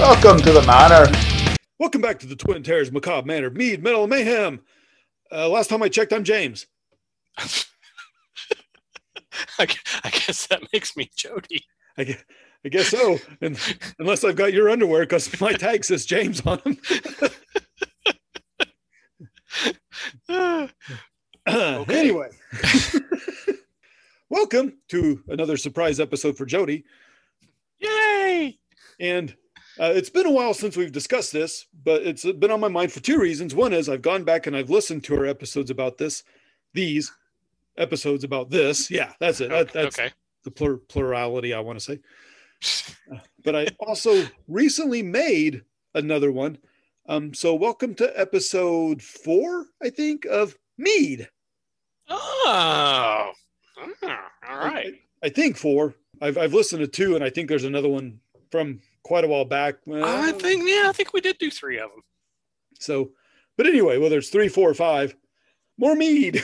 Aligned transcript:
Welcome 0.00 0.38
to 0.38 0.52
the 0.52 0.62
manor. 0.62 1.12
Welcome 1.78 2.00
back 2.00 2.18
to 2.20 2.26
the 2.26 2.34
Twin 2.34 2.62
Terrors 2.62 2.90
Macabre 2.90 3.26
Manor, 3.26 3.50
Mead, 3.50 3.82
Metal, 3.82 4.04
and 4.04 4.10
Mayhem. 4.10 4.60
Uh, 5.30 5.46
last 5.46 5.68
time 5.68 5.82
I 5.82 5.90
checked, 5.90 6.14
I'm 6.14 6.24
James. 6.24 6.66
I, 7.38 7.54
I 9.58 10.08
guess 10.08 10.46
that 10.46 10.62
makes 10.72 10.96
me 10.96 11.10
Jody. 11.14 11.66
I 11.98 12.04
guess, 12.04 12.24
I 12.64 12.70
guess 12.70 12.88
so. 12.88 13.18
And, 13.42 13.58
unless 13.98 14.24
I've 14.24 14.36
got 14.36 14.54
your 14.54 14.70
underwear 14.70 15.02
because 15.02 15.38
my 15.38 15.52
tag 15.52 15.84
says 15.84 16.06
James 16.06 16.40
on 16.46 16.62
them. 16.64 16.78
Anyway, 21.46 22.30
welcome 24.30 24.78
to 24.88 25.22
another 25.28 25.58
surprise 25.58 26.00
episode 26.00 26.38
for 26.38 26.46
Jody. 26.46 26.84
Yay! 27.80 28.58
And 28.98 29.34
uh, 29.80 29.92
it's 29.94 30.10
been 30.10 30.26
a 30.26 30.30
while 30.30 30.52
since 30.52 30.76
we've 30.76 30.92
discussed 30.92 31.32
this, 31.32 31.66
but 31.84 32.02
it's 32.02 32.24
been 32.24 32.50
on 32.50 32.60
my 32.60 32.68
mind 32.68 32.92
for 32.92 33.00
two 33.00 33.18
reasons. 33.18 33.54
One 33.54 33.72
is 33.72 33.88
I've 33.88 34.02
gone 34.02 34.24
back 34.24 34.46
and 34.46 34.54
I've 34.54 34.68
listened 34.68 35.04
to 35.04 35.16
our 35.16 35.24
episodes 35.24 35.70
about 35.70 35.96
this, 35.96 36.22
these 36.74 37.10
episodes 37.78 38.22
about 38.22 38.50
this. 38.50 38.90
Yeah, 38.90 39.12
that's 39.20 39.40
it. 39.40 39.48
That, 39.48 39.72
that's 39.72 39.98
okay. 39.98 40.12
the 40.44 40.50
plur- 40.50 40.76
plurality 40.76 41.54
I 41.54 41.60
want 41.60 41.78
to 41.80 41.84
say. 41.84 41.98
But 43.42 43.56
I 43.56 43.68
also 43.80 44.26
recently 44.48 45.02
made 45.02 45.62
another 45.94 46.30
one. 46.30 46.58
Um, 47.08 47.32
so 47.32 47.54
welcome 47.54 47.94
to 47.94 48.20
episode 48.20 49.02
four, 49.02 49.64
I 49.82 49.88
think, 49.88 50.26
of 50.26 50.58
Mead. 50.76 51.26
Oh, 52.10 53.32
Ah, 54.02 54.30
all 54.46 54.58
right. 54.58 54.92
I, 55.22 55.26
I 55.26 55.28
think 55.30 55.56
four. 55.56 55.94
I've 56.20 56.36
I've 56.36 56.52
listened 56.52 56.80
to 56.80 56.86
two, 56.86 57.14
and 57.14 57.24
I 57.24 57.30
think 57.30 57.48
there's 57.48 57.64
another 57.64 57.88
one 57.88 58.20
from 58.50 58.80
quite 59.02 59.24
a 59.24 59.28
while 59.28 59.44
back. 59.44 59.76
I 59.92 60.32
think 60.32 60.68
yeah, 60.68 60.86
I 60.88 60.92
think 60.92 61.12
we 61.12 61.20
did 61.20 61.38
do 61.38 61.50
three 61.50 61.78
of 61.78 61.90
them. 61.90 62.02
So, 62.78 63.10
but 63.56 63.66
anyway, 63.66 63.98
whether 63.98 64.18
it's 64.18 64.30
three, 64.30 64.48
four, 64.48 64.70
or 64.70 64.74
five, 64.74 65.14
more 65.78 65.94
mead. 65.94 66.36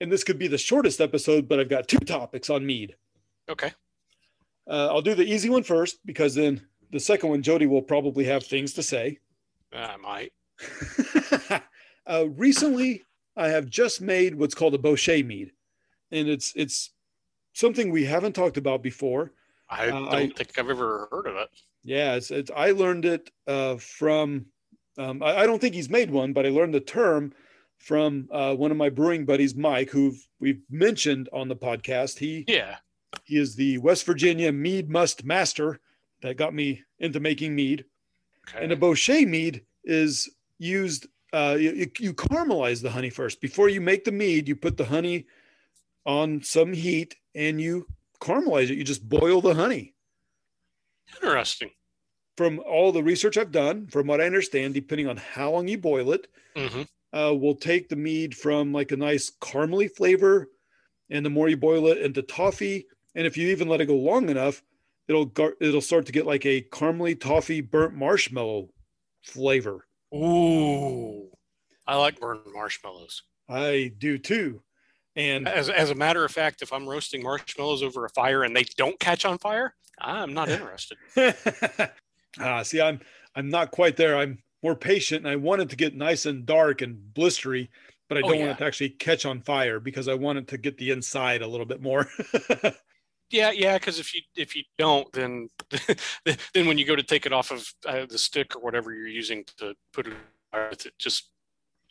and 0.00 0.10
this 0.10 0.24
could 0.24 0.38
be 0.38 0.48
the 0.48 0.58
shortest 0.58 1.00
episode, 1.00 1.48
but 1.48 1.60
I've 1.60 1.68
got 1.68 1.88
two 1.88 1.98
topics 1.98 2.50
on 2.50 2.66
mead. 2.66 2.96
Okay. 3.48 3.72
Uh, 4.68 4.88
I'll 4.88 5.02
do 5.02 5.14
the 5.14 5.24
easy 5.24 5.50
one 5.50 5.62
first 5.62 5.98
because 6.04 6.34
then 6.34 6.66
the 6.90 7.00
second 7.00 7.30
one, 7.30 7.42
Jody 7.42 7.66
will 7.66 7.82
probably 7.82 8.24
have 8.24 8.44
things 8.44 8.74
to 8.74 8.82
say. 8.82 9.18
I 9.72 9.96
might. 9.96 10.32
uh, 12.06 12.28
recently, 12.28 13.04
I 13.36 13.48
have 13.48 13.68
just 13.68 14.00
made 14.00 14.34
what's 14.34 14.54
called 14.54 14.74
a 14.74 14.78
Bochet 14.78 15.24
mead, 15.24 15.52
and 16.10 16.28
it's 16.28 16.52
it's 16.54 16.90
something 17.54 17.90
we 17.90 18.04
haven't 18.04 18.34
talked 18.34 18.58
about 18.58 18.82
before. 18.82 19.32
I 19.72 19.88
Uh, 19.88 19.90
don't 19.90 20.08
I- 20.14 20.28
think 20.28 20.58
I've 20.58 20.68
ever 20.70 21.08
heard 21.10 21.26
of 21.26 21.36
it. 21.36 21.48
Yeah, 21.84 22.14
it's, 22.14 22.30
it's 22.30 22.50
I 22.54 22.70
learned 22.72 23.04
it 23.04 23.30
uh, 23.46 23.76
from. 23.76 24.46
Um, 24.98 25.22
I, 25.22 25.38
I 25.38 25.46
don't 25.46 25.58
think 25.60 25.74
he's 25.74 25.88
made 25.90 26.10
one, 26.10 26.32
but 26.32 26.44
I 26.46 26.50
learned 26.50 26.74
the 26.74 26.80
term 26.80 27.32
from 27.78 28.28
uh, 28.30 28.54
one 28.54 28.70
of 28.70 28.76
my 28.76 28.88
brewing 28.90 29.24
buddies, 29.24 29.54
Mike, 29.56 29.90
who 29.90 30.14
we've 30.38 30.60
mentioned 30.70 31.28
on 31.32 31.48
the 31.48 31.56
podcast. 31.56 32.18
He 32.18 32.44
Yeah. 32.46 32.76
he 33.24 33.36
is 33.38 33.56
the 33.56 33.78
West 33.78 34.04
Virginia 34.06 34.52
mead 34.52 34.88
must 34.90 35.24
master 35.24 35.80
that 36.20 36.36
got 36.36 36.54
me 36.54 36.82
into 37.00 37.18
making 37.20 37.54
mead. 37.56 37.84
Okay. 38.48 38.62
And 38.62 38.70
a 38.72 38.76
Bochet 38.76 39.26
mead 39.26 39.64
is 39.84 40.28
used. 40.58 41.06
Uh, 41.32 41.56
you, 41.58 41.90
you 41.98 42.12
caramelize 42.14 42.82
the 42.82 42.90
honey 42.90 43.10
first 43.10 43.40
before 43.40 43.68
you 43.70 43.80
make 43.80 44.04
the 44.04 44.12
mead. 44.12 44.46
You 44.46 44.54
put 44.54 44.76
the 44.76 44.84
honey 44.84 45.26
on 46.04 46.42
some 46.42 46.72
heat 46.72 47.16
and 47.34 47.60
you 47.60 47.86
caramelize 48.22 48.70
it. 48.70 48.78
You 48.78 48.84
just 48.84 49.08
boil 49.08 49.40
the 49.42 49.54
honey 49.54 49.94
Interesting. 51.14 51.70
from 52.36 52.60
all 52.60 52.92
the 52.92 53.02
research 53.02 53.36
I've 53.36 53.52
done, 53.52 53.86
from 53.86 54.06
what 54.06 54.20
I 54.20 54.26
understand, 54.26 54.74
depending 54.74 55.08
on 55.08 55.16
how 55.16 55.50
long 55.52 55.68
you 55.68 55.78
boil 55.78 56.12
it, 56.12 56.28
hmm 56.56 56.82
uh, 57.12 57.34
will 57.34 57.56
take 57.56 57.88
the 57.88 57.96
mead 57.96 58.36
from 58.36 58.72
like 58.72 58.92
a 58.92 58.96
nice 58.96 59.30
caramely 59.30 59.90
flavor, 59.90 60.48
and 61.10 61.24
the 61.26 61.30
more 61.30 61.48
you 61.48 61.56
boil 61.56 61.88
it 61.88 61.98
into 61.98 62.22
toffee, 62.22 62.86
and 63.14 63.26
if 63.26 63.36
you 63.36 63.48
even 63.48 63.68
let 63.68 63.80
it 63.80 63.86
go 63.86 63.96
long 63.96 64.30
enough, 64.30 64.62
it'll 65.08 65.26
gar- 65.26 65.56
it'll 65.60 65.80
start 65.82 66.06
to 66.06 66.12
get 66.12 66.26
like 66.26 66.46
a 66.46 66.62
caramely 66.62 67.18
toffee 67.20 67.60
burnt 67.60 67.94
marshmallow 67.94 68.70
flavor. 69.22 69.86
Ooh, 70.14 71.30
I 71.86 71.96
like 71.96 72.20
burnt 72.20 72.46
marshmallows. 72.52 73.22
I 73.48 73.92
do 73.98 74.18
too, 74.18 74.62
and 75.16 75.48
As 75.48 75.68
as 75.68 75.90
a 75.90 75.94
matter 75.94 76.24
of 76.24 76.30
fact, 76.30 76.62
if 76.62 76.72
I'm 76.72 76.88
roasting 76.88 77.22
marshmallows 77.22 77.82
over 77.82 78.04
a 78.04 78.10
fire 78.10 78.42
and 78.44 78.54
they 78.56 78.64
don't 78.76 78.98
catch 78.98 79.24
on 79.24 79.38
fire, 79.38 79.74
I'm 80.00 80.32
not 80.34 80.48
interested. 80.48 80.98
ah, 82.40 82.62
see, 82.62 82.80
I'm 82.80 83.00
I'm 83.34 83.48
not 83.48 83.70
quite 83.70 83.96
there. 83.96 84.16
I'm 84.16 84.42
more 84.62 84.76
patient, 84.76 85.24
and 85.24 85.28
I 85.32 85.36
want 85.36 85.62
it 85.62 85.70
to 85.70 85.76
get 85.76 85.94
nice 85.94 86.26
and 86.26 86.46
dark 86.46 86.82
and 86.82 86.96
blistery, 87.14 87.68
but 88.08 88.18
I 88.18 88.20
Oh, 88.22 88.28
don't 88.28 88.38
yeah. 88.38 88.46
want 88.46 88.52
it 88.52 88.58
to 88.58 88.64
actually 88.66 88.90
catch 88.90 89.26
on 89.26 89.40
fire 89.40 89.80
because 89.80 90.08
I 90.08 90.14
want 90.14 90.38
it 90.38 90.48
to 90.48 90.58
get 90.58 90.78
the 90.78 90.90
inside 90.90 91.42
a 91.42 91.46
little 91.46 91.66
bit 91.66 91.82
more. 91.82 92.08
Yeah, 93.30 93.50
yeah. 93.50 93.78
Because 93.78 93.98
if 93.98 94.14
you 94.14 94.20
if 94.36 94.54
you 94.54 94.62
don't, 94.76 95.10
then 95.12 95.48
then 96.54 96.66
when 96.66 96.76
you 96.76 96.84
go 96.84 96.94
to 96.94 97.02
take 97.02 97.24
it 97.24 97.32
off 97.32 97.50
of 97.50 97.66
uh, 97.86 98.04
the 98.04 98.18
stick 98.18 98.54
or 98.54 98.60
whatever 98.60 98.92
you're 98.92 99.08
using 99.08 99.44
to 99.56 99.74
put 99.94 100.06
it, 100.06 100.14
it 100.52 100.92
just 100.98 101.30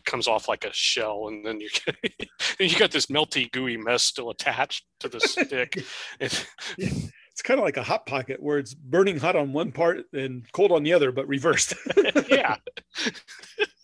comes 0.06 0.28
off 0.28 0.48
like 0.48 0.66
a 0.66 0.74
shell, 0.74 1.28
and 1.28 1.46
then 1.46 1.60
you 1.60 1.70
get, 1.70 2.30
you 2.60 2.78
got 2.78 2.92
this 2.92 3.08
melty 3.08 3.52
gooey 3.52 3.78
mess 3.78 4.04
still 4.04 4.30
attached 4.30 4.86
to 5.00 5.10
the 5.10 5.20
stick. 5.20 5.84
It- 6.20 6.46
it's 6.78 7.42
kind 7.42 7.60
of 7.60 7.64
like 7.64 7.78
a 7.78 7.84
hot 7.84 8.06
pocket 8.06 8.44
where 8.44 8.58
it's 8.60 8.74
burning 8.74 9.18
hot 9.18 9.38
on 9.38 9.54
one 9.54 9.72
part 9.72 10.02
and 10.12 10.46
cold 10.52 10.72
on 10.74 10.84
the 10.84 10.92
other, 10.92 11.14
but 11.14 11.26
reversed. 11.30 11.74
yeah. 12.30 12.58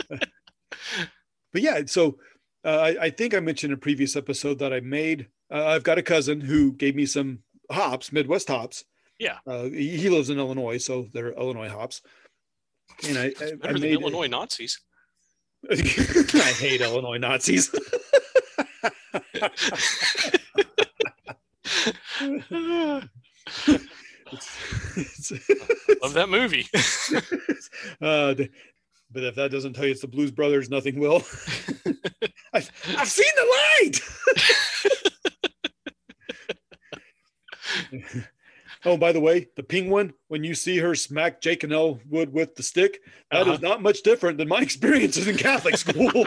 but 0.09 1.61
yeah, 1.61 1.81
so 1.85 2.17
uh, 2.65 2.77
I, 2.77 3.03
I 3.05 3.09
think 3.09 3.33
I 3.33 3.39
mentioned 3.39 3.71
in 3.71 3.77
a 3.77 3.81
previous 3.81 4.15
episode 4.15 4.59
that 4.59 4.73
I 4.73 4.79
made. 4.81 5.27
Uh, 5.51 5.65
I've 5.65 5.83
got 5.83 5.97
a 5.97 6.03
cousin 6.03 6.41
who 6.41 6.73
gave 6.73 6.95
me 6.95 7.05
some 7.05 7.39
hops, 7.71 8.11
Midwest 8.11 8.49
hops. 8.49 8.83
Yeah. 9.17 9.37
uh, 9.47 9.63
he 9.63 9.97
he 9.97 10.09
lives 10.09 10.29
in 10.29 10.37
Illinois, 10.37 10.77
so 10.77 11.07
they're 11.13 11.31
Illinois 11.31 11.69
hops. 11.69 12.01
And 13.07 13.17
I, 13.17 13.33
I, 13.41 13.69
I 13.69 13.71
made 13.73 13.93
Illinois 13.93 14.27
Nazis. 14.27 14.79
I 15.71 16.53
hate 16.57 16.81
Illinois 16.81 17.17
Nazis. 17.17 17.73
It's- 24.27 25.31
it's- 25.31 26.01
Love 26.01 26.13
that 26.13 26.29
movie. 26.29 26.67
uh, 28.01 28.33
but 29.11 29.23
if 29.23 29.35
that 29.35 29.51
doesn't 29.51 29.73
tell 29.73 29.85
you 29.85 29.91
it's 29.91 30.01
the 30.01 30.07
Blues 30.07 30.31
Brothers, 30.31 30.69
nothing 30.69 30.99
will. 30.99 31.23
I've, 32.53 32.69
I've 32.97 33.07
seen 33.07 33.31
the 33.35 33.45
light. 33.81 34.01
Oh, 38.85 38.97
by 38.97 39.11
the 39.11 39.19
way, 39.19 39.47
the 39.55 39.63
penguin, 39.63 40.13
when 40.27 40.43
you 40.43 40.53
see 40.55 40.77
her 40.77 40.95
smack 40.95 41.41
Jake 41.41 41.63
and 41.63 41.73
Elwood 41.73 42.31
with 42.31 42.55
the 42.55 42.63
stick, 42.63 42.99
that 43.31 43.41
is 43.47 43.47
Uh-huh. 43.55 43.57
not 43.61 43.81
much 43.81 44.01
different 44.03 44.37
than 44.37 44.47
my 44.47 44.61
experiences 44.67 45.27
in 45.27 45.37
Catholic 45.37 45.77
school. 45.77 46.25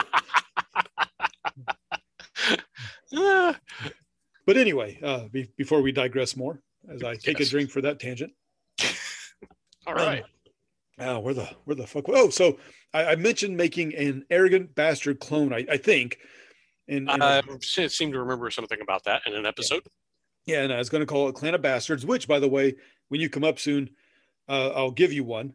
Ah, 3.15 3.59
but 4.47 4.57
anyway, 4.57 4.99
uh, 5.03 5.29
be, 5.29 5.51
before 5.57 5.83
we 5.83 5.93
digress 5.93 6.37
more, 6.37 6.61
as 6.89 7.03
I 7.03 7.15
take 7.15 7.39
Yes. 7.39 7.49
a 7.49 7.51
drink 7.51 7.71
for 7.71 7.81
that 7.83 7.99
tangent. 7.99 8.33
All 9.87 9.95
right. 9.95 10.25
Oh, 10.99 11.19
where 11.21 11.35
the 11.35 11.47
where 11.65 11.75
the 11.75 11.87
fuck? 11.87 12.05
Oh, 12.09 12.29
so 12.29 12.59
I, 12.93 13.07
I 13.07 13.17
mentioned 13.17 13.57
making 13.57 13.95
an 13.95 14.25
arrogant 14.31 14.75
bastard 14.75 15.19
clone. 15.19 15.53
I, 15.53 15.65
I 15.71 15.77
think, 15.79 16.19
and, 16.89 17.09
and 17.11 17.23
I 17.23 17.41
seem 17.63 18.13
to 18.13 18.19
remember 18.21 18.51
something 18.51 18.81
about 18.83 19.05
that 19.05 19.23
in 19.27 19.35
an 19.35 19.47
episode. 19.47 19.83
Yeah, 20.47 20.63
and 20.63 20.73
I 20.73 20.79
was 20.79 20.89
going 20.89 21.01
to 21.01 21.07
call 21.07 21.29
it 21.29 21.35
Clan 21.35 21.55
of 21.55 21.63
Bastards. 21.63 22.05
Which, 22.05 22.29
by 22.29 22.39
the 22.39 22.49
way, 22.49 22.75
when 23.09 23.21
you 23.21 23.29
come 23.29 23.45
up 23.45 23.59
soon, 23.59 23.91
uh, 24.49 24.71
I'll 24.71 24.91
give 24.91 25.13
you 25.13 25.25
one. 25.25 25.55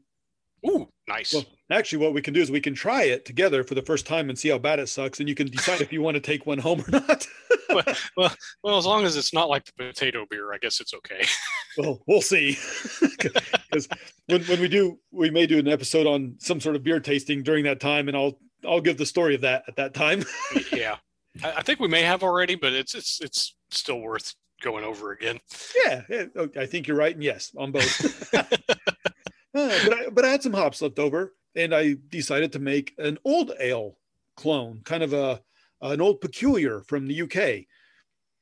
Ooh, 0.68 0.88
nice. 1.08 1.34
Well, 1.34 1.46
actually, 1.72 2.00
what 2.00 2.14
we 2.14 2.22
can 2.22 2.34
do 2.34 2.42
is 2.42 2.50
we 2.50 2.62
can 2.62 2.74
try 2.74 3.04
it 3.04 3.26
together 3.26 3.64
for 3.64 3.76
the 3.76 3.82
first 3.82 4.08
time 4.08 4.30
and 4.30 4.38
see 4.38 4.50
how 4.50 4.58
bad 4.58 4.80
it 4.80 4.90
sucks, 4.90 5.20
and 5.20 5.30
you 5.30 5.36
can 5.36 5.48
decide 5.48 5.82
if 5.82 5.94
you 5.94 6.02
want 6.02 6.16
to 6.16 6.22
take 6.22 6.46
one 6.46 6.58
home 6.58 6.84
or 6.88 6.92
not. 6.92 7.28
well, 8.18 8.36
well, 8.64 8.78
as 8.78 8.86
long 8.86 9.06
as 9.06 9.16
it's 9.16 9.34
not 9.34 9.50
like 9.50 9.66
the 9.66 9.74
potato 9.74 10.26
beer, 10.30 10.54
I 10.54 10.58
guess 10.58 10.80
it's 10.80 10.94
okay. 10.94 11.26
well, 11.78 12.02
we'll 12.08 12.22
see. 12.22 12.58
Because 13.76 13.90
when, 14.28 14.44
when 14.44 14.62
we 14.62 14.70
do, 14.70 15.00
we 15.12 15.30
may 15.30 15.46
do 15.46 15.60
an 15.60 15.68
episode 15.68 16.08
on 16.08 16.36
some 16.38 16.62
sort 16.62 16.78
of 16.78 16.84
beer 16.84 17.00
tasting 17.02 17.44
during 17.44 17.66
that 17.66 17.82
time, 17.82 18.08
and 18.08 18.16
I'll 18.16 18.40
I'll 18.66 18.80
give 18.80 18.98
the 18.98 19.06
story 19.06 19.36
of 19.36 19.42
that 19.42 19.64
at 19.68 19.76
that 19.76 19.94
time. 19.94 20.24
yeah, 20.72 20.98
I, 21.44 21.54
I 21.58 21.62
think 21.62 21.82
we 21.82 21.90
may 21.90 22.04
have 22.04 22.24
already, 22.24 22.56
but 22.56 22.72
it's 22.72 22.96
it's 22.96 23.20
it's 23.20 23.56
still 23.72 24.00
worth 24.00 24.34
going 24.62 24.84
over 24.84 25.12
again. 25.12 25.40
yeah, 25.86 26.26
oh, 26.36 26.50
I 26.58 26.66
think 26.66 26.88
you're 26.88 26.98
right, 26.98 27.14
and 27.14 27.24
yes, 27.24 27.52
on 27.58 27.72
both. 27.72 28.34
Uh, 29.56 29.80
but 29.86 29.94
I, 29.94 30.10
but 30.10 30.26
I 30.26 30.30
had 30.32 30.44
some 30.44 30.52
hops 30.52 30.82
left 30.82 31.00
over, 31.00 31.34
and 31.56 31.74
I 31.74 31.96
decided 32.10 32.52
to 32.52 32.60
make 32.60 32.94
an 32.98 33.18
old 33.24 33.54
ale 33.58 33.98
clone, 34.36 34.82
kind 34.84 35.02
of 35.02 35.14
a 35.14 35.42
an 35.82 36.02
Old 36.02 36.20
Peculier 36.20 36.82
from 36.82 37.08
the 37.08 37.22
UK. 37.22 37.66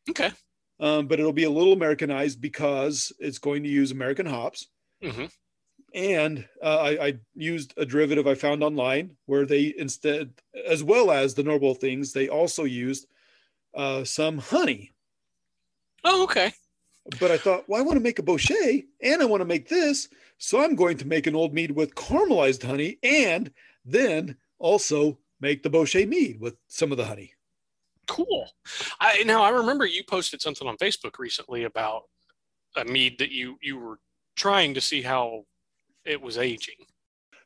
Okay. 0.09 0.31
um, 0.79 1.05
but 1.07 1.19
it'll 1.19 1.31
be 1.33 1.43
a 1.43 1.49
little 1.51 1.73
Americanized 1.73 2.41
because 2.41 3.11
it's 3.19 3.37
going 3.37 3.61
to 3.61 3.69
use 3.69 3.91
American 3.91 4.25
hops. 4.25 4.67
hmm 5.03 5.25
And 5.93 6.47
uh, 6.63 6.77
I, 6.79 7.07
I 7.07 7.13
used 7.35 7.75
a 7.77 7.85
derivative 7.85 8.25
I 8.25 8.33
found 8.33 8.63
online 8.63 9.15
where 9.27 9.45
they 9.45 9.73
instead, 9.77 10.31
as 10.67 10.83
well 10.83 11.11
as 11.11 11.35
the 11.35 11.43
normal 11.43 11.75
things, 11.75 12.11
they 12.11 12.27
also 12.27 12.63
used 12.63 13.05
uh, 13.75 14.03
some 14.03 14.39
honey. 14.39 14.92
Oh, 16.03 16.23
okay. 16.23 16.53
But 17.19 17.31
I 17.31 17.37
thought, 17.37 17.67
well, 17.67 17.79
I 17.79 17.83
want 17.83 17.97
to 17.97 18.03
make 18.03 18.19
a 18.19 18.23
bochet 18.23 18.85
and 19.01 19.21
I 19.21 19.25
want 19.25 19.41
to 19.41 19.45
make 19.45 19.67
this. 19.67 20.07
So 20.37 20.63
I'm 20.63 20.75
going 20.75 20.97
to 20.97 21.07
make 21.07 21.27
an 21.27 21.35
old 21.35 21.53
mead 21.53 21.71
with 21.71 21.95
caramelized 21.95 22.63
honey 22.63 22.97
and 23.03 23.51
then 23.85 24.37
also 24.59 25.19
make 25.41 25.63
the 25.63 25.69
bochet 25.69 26.07
mead 26.07 26.39
with 26.39 26.55
some 26.67 26.91
of 26.91 26.97
the 26.97 27.05
honey. 27.05 27.33
Cool. 28.07 28.49
I 28.99 29.23
now 29.25 29.43
I 29.43 29.49
remember 29.49 29.85
you 29.85 30.03
posted 30.03 30.41
something 30.41 30.67
on 30.67 30.77
Facebook 30.77 31.19
recently 31.19 31.63
about 31.63 32.03
a 32.75 32.83
mead 32.85 33.17
that 33.19 33.31
you 33.31 33.57
you 33.61 33.77
were 33.77 33.99
trying 34.35 34.73
to 34.73 34.81
see 34.81 35.01
how 35.01 35.45
it 36.05 36.21
was 36.21 36.37
aging. 36.37 36.75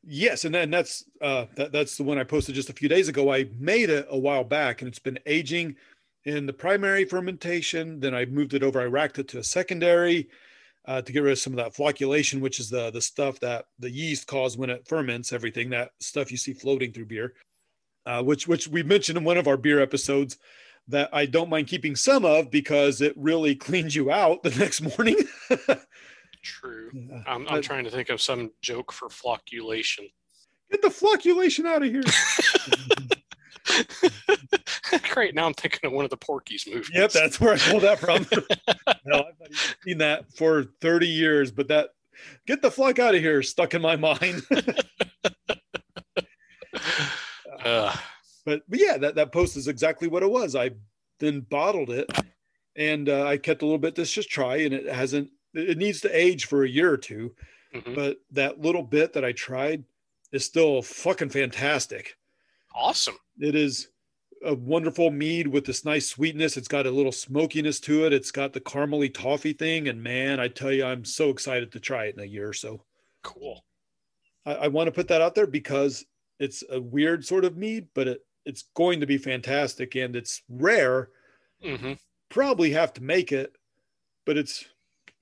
Yes, 0.04 0.46
and 0.46 0.56
then 0.56 0.72
that's 0.72 1.04
uh, 1.22 1.46
that, 1.56 1.72
that's 1.72 1.98
the 1.98 2.04
one 2.04 2.18
I 2.18 2.24
posted 2.24 2.56
just 2.56 2.70
a 2.70 2.74
few 2.74 2.90
days 2.90 3.08
ago. 3.08 3.32
I 3.32 3.50
made 3.60 3.90
it 3.90 4.08
a 4.10 4.18
while 4.18 4.44
back, 4.44 4.82
and 4.82 4.88
it's 4.88 5.00
been 5.00 5.20
aging 5.26 5.76
in 6.28 6.46
the 6.46 6.54
primary 6.54 7.06
fermentation. 7.06 8.00
Then 8.00 8.14
I 8.14 8.26
moved 8.26 8.54
it 8.54 8.62
over. 8.62 8.80
I 8.82 8.86
racked 8.86 9.18
it 9.18 9.28
to 9.30 9.40
a 9.40 9.44
secondary 9.44 10.28
uh, 10.86 11.02
to 11.02 11.12
get 11.12 11.24
rid 11.24 11.32
of 11.32 11.40
some 11.40 11.54
of 11.54 11.58
that 11.58 11.74
flocculation, 11.74 12.42
which 12.42 12.60
is 12.60 12.70
the 12.70 12.92
the 12.92 13.02
stuff 13.02 13.40
that 13.40 13.66
the 13.80 13.90
yeast 13.90 14.28
cause 14.28 14.58
when 14.58 14.70
it 14.70 14.88
ferments 14.88 15.34
everything. 15.34 15.70
That 15.72 15.92
stuff 16.00 16.30
you 16.30 16.38
see 16.38 16.54
floating 16.54 16.92
through 16.92 17.06
beer, 17.06 17.34
uh, 18.06 18.22
which 18.22 18.48
which 18.48 18.68
we 18.68 18.84
mentioned 18.84 19.18
in 19.18 19.24
one 19.24 19.38
of 19.38 19.48
our 19.48 19.58
beer 19.58 19.80
episodes. 19.82 20.38
That 20.90 21.10
I 21.12 21.26
don't 21.26 21.50
mind 21.50 21.68
keeping 21.68 21.98
some 21.98 22.24
of 22.24 22.50
because 22.52 23.02
it 23.02 23.14
really 23.18 23.56
cleans 23.68 23.96
you 23.96 24.12
out 24.12 24.44
the 24.44 24.52
next 24.52 24.82
morning. 24.82 25.18
True. 26.44 26.92
Yeah. 26.94 27.24
I'm, 27.26 27.48
I'm 27.48 27.56
But- 27.56 27.64
trying 27.64 27.84
to 27.86 27.90
think 27.90 28.10
of 28.10 28.22
some 28.22 28.52
joke 28.62 28.92
for 28.94 29.10
flocculation. 29.10 30.10
Get 30.72 30.82
the 30.82 30.88
flocculation 30.90 31.66
out 31.66 31.84
of 31.84 31.90
here. 31.90 32.04
Great. 35.12 35.36
Now 35.36 35.46
I'm 35.46 35.54
thinking 35.54 35.82
of 35.84 35.94
one 35.94 36.06
of 36.06 36.12
the 36.12 36.18
Porky's 36.18 36.66
movies. 36.68 36.92
Yep, 36.94 37.12
that's 37.12 37.40
where 37.40 37.54
I 37.54 37.58
pulled 37.58 37.84
that 37.84 38.00
from. 38.00 38.26
no, 39.06 39.20
I've 39.20 39.40
not 39.40 39.76
seen 39.84 39.98
that 40.00 40.32
for 40.34 40.66
30 40.82 41.08
years, 41.08 41.52
but 41.52 41.68
that 41.70 41.90
get 42.46 42.62
the 42.62 42.72
flock 42.72 43.00
out 43.00 43.16
of 43.16 43.22
here 43.22 43.42
stuck 43.44 43.74
in 43.74 43.82
my 43.82 43.96
mind. 43.96 44.44
Uh, 47.66 47.94
but 48.46 48.62
but 48.70 48.80
yeah, 48.80 48.98
that, 48.98 49.16
that 49.16 49.34
post 49.34 49.58
is 49.58 49.68
exactly 49.68 50.08
what 50.08 50.24
it 50.24 50.30
was. 50.30 50.56
I 50.56 50.70
then 51.20 51.42
bottled 51.42 51.90
it 51.90 52.10
and 52.78 53.10
uh, 53.10 53.26
I 53.26 53.38
kept 53.38 53.64
a 53.64 53.66
little 53.66 53.80
bit 53.80 53.96
to 53.96 54.06
just 54.06 54.30
try, 54.30 54.58
and 54.58 54.74
it 54.74 54.88
hasn't. 54.88 55.30
It 55.54 55.78
needs 55.78 56.00
to 56.02 56.18
age 56.18 56.46
for 56.46 56.64
a 56.64 56.70
year 56.70 56.92
or 56.92 56.98
two, 56.98 57.34
mhm. 57.74 57.96
but 57.96 58.18
that 58.32 58.62
little 58.62 58.84
bit 58.84 59.14
that 59.14 59.26
I 59.26 59.32
tried 59.32 59.84
is 60.32 60.46
still 60.46 60.82
fucking 60.82 61.30
fantastic. 61.30 62.16
Awesome. 62.76 63.18
It 63.40 63.56
is 63.56 63.90
a 64.44 64.54
wonderful 64.54 65.12
mead 65.12 65.48
with 65.48 65.66
this 65.66 65.86
nice 65.86 66.08
sweetness. 66.08 66.58
It's 66.58 66.68
got 66.68 66.86
a 66.86 66.92
little 66.92 67.12
smokiness 67.12 67.80
to 67.82 68.06
it. 68.06 68.14
It's 68.14 68.32
got 68.32 68.54
the 68.54 68.62
caramely 68.62 69.14
toffee 69.14 69.54
thing, 69.54 69.88
and 69.88 70.02
man, 70.02 70.40
I 70.40 70.48
tell 70.48 70.72
you, 70.72 70.86
I'm 70.86 71.06
so 71.06 71.30
excited 71.30 71.72
to 71.72 71.80
try 71.80 72.06
it 72.06 72.16
in 72.16 72.22
a 72.22 72.28
year 72.28 72.48
or 72.48 72.54
so. 72.54 72.82
Cool. 73.24 73.64
I, 74.46 74.54
I 74.54 74.68
want 74.68 74.88
to 74.88 74.92
put 74.92 75.08
that 75.10 75.22
out 75.22 75.36
there 75.36 75.48
because 75.48 76.06
it's 76.40 76.64
a 76.70 76.80
weird 76.80 77.26
sort 77.26 77.46
of 77.46 77.58
mead, 77.58 77.88
but 77.94 78.08
it, 78.08 78.26
it's 78.46 78.66
going 78.76 79.00
to 79.00 79.08
be 79.08 79.18
fantastic, 79.18 79.96
and 79.96 80.16
it's 80.16 80.42
rare. 80.50 81.10
hmm 81.64 81.94
Probably 82.30 82.72
have 82.72 82.94
to 82.94 83.04
make 83.04 83.32
it, 83.32 83.56
but 84.26 84.38
it's 84.38 84.66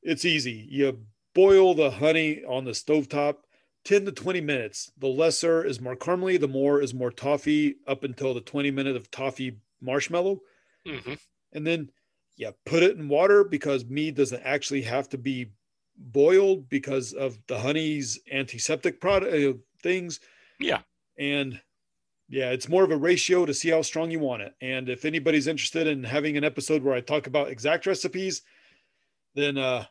it's 0.01 0.25
easy. 0.25 0.67
You 0.69 0.99
boil 1.35 1.75
the 1.75 1.91
honey 1.91 2.43
on 2.45 2.65
the 2.65 2.71
stovetop 2.71 3.35
10 3.85 4.05
to 4.05 4.11
20 4.11 4.41
minutes. 4.41 4.91
The 4.97 5.07
lesser 5.07 5.63
is 5.63 5.79
more 5.79 5.95
caramely, 5.95 6.39
the 6.39 6.47
more 6.47 6.81
is 6.81 6.93
more 6.93 7.11
toffee 7.11 7.75
up 7.87 8.03
until 8.03 8.33
the 8.33 8.41
20 8.41 8.71
minute 8.71 8.95
of 8.95 9.09
toffee 9.11 9.59
marshmallow. 9.81 10.41
hmm 10.85 11.13
And 11.53 11.65
then 11.65 11.91
yeah, 12.37 12.51
put 12.65 12.83
it 12.83 12.97
in 12.97 13.07
water 13.07 13.43
because 13.43 13.85
mead 13.85 14.15
doesn't 14.15 14.43
actually 14.43 14.81
have 14.81 15.07
to 15.09 15.17
be 15.17 15.51
boiled 15.97 16.67
because 16.67 17.13
of 17.13 17.37
the 17.47 17.59
honey's 17.59 18.19
antiseptic 18.31 18.99
product 18.99 19.33
uh, 19.33 19.53
things. 19.81 20.19
Yeah. 20.59 20.81
And 21.17 21.61
yeah, 22.27 22.51
it's 22.51 22.67
more 22.67 22.83
of 22.83 22.91
a 22.91 22.97
ratio 22.97 23.45
to 23.45 23.53
see 23.53 23.69
how 23.69 23.81
strong 23.83 24.11
you 24.11 24.19
want 24.19 24.41
it. 24.41 24.53
And 24.59 24.89
if 24.89 25.05
anybody's 25.05 25.47
interested 25.47 25.87
in 25.87 26.03
having 26.03 26.37
an 26.37 26.43
episode 26.43 26.83
where 26.83 26.95
I 26.95 27.01
talk 27.01 27.27
about 27.27 27.49
exact 27.49 27.85
recipes, 27.85 28.41
then 29.35 29.57
uh 29.57 29.85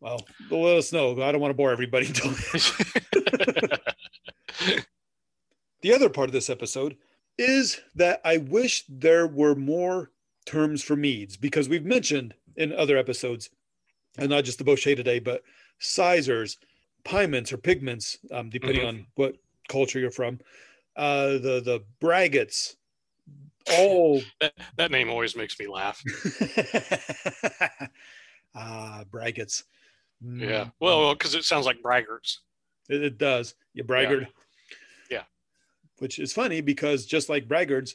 well, 0.00 0.26
let 0.50 0.76
us 0.78 0.92
know. 0.92 1.12
I 1.22 1.30
don't 1.32 1.40
want 1.40 1.50
to 1.50 1.56
bore 1.56 1.70
everybody. 1.72 2.06
the 5.82 5.94
other 5.94 6.08
part 6.08 6.28
of 6.28 6.32
this 6.32 6.50
episode 6.50 6.96
is 7.38 7.80
that 7.94 8.20
I 8.24 8.38
wish 8.38 8.84
there 8.88 9.26
were 9.26 9.54
more 9.54 10.10
terms 10.46 10.82
for 10.82 10.96
meads 10.96 11.36
because 11.36 11.68
we've 11.68 11.84
mentioned 11.84 12.34
in 12.56 12.72
other 12.72 12.96
episodes, 12.98 13.50
and 14.18 14.28
not 14.30 14.44
just 14.44 14.58
the 14.58 14.64
Bochet 14.64 14.96
today, 14.96 15.18
but 15.18 15.42
cysers, 15.80 16.56
piments 17.04 17.52
or 17.52 17.56
pigments, 17.56 18.18
um, 18.30 18.50
depending 18.50 18.82
Mhm. 18.82 18.88
on 18.88 19.06
what 19.14 19.36
culture 19.68 19.98
you're 19.98 20.10
from, 20.10 20.40
uh, 20.96 21.38
the 21.38 21.60
the 21.64 21.84
braggots, 22.00 22.76
all 23.78 24.22
that, 24.40 24.52
that 24.76 24.90
name 24.90 25.08
always 25.08 25.36
makes 25.36 25.58
me 25.58 25.66
laugh. 25.68 26.02
ah 28.54 29.04
braggots. 29.10 29.62
Yeah. 30.22 30.64
Mm, 30.64 30.72
Well, 30.80 31.14
because 31.14 31.34
it 31.34 31.44
sounds 31.44 31.66
like 31.66 31.82
braggarts. 31.82 32.38
it, 32.88 33.02
it 33.02 33.18
does. 33.18 33.54
You 33.74 33.84
braggart. 33.84 34.26
Yeah. 35.10 35.22
Which 35.98 36.18
is 36.18 36.32
funny 36.32 36.60
because 36.60 37.06
just 37.06 37.28
like 37.28 37.48
braggarts, 37.48 37.94